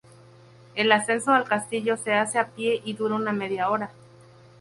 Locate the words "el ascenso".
0.73-1.31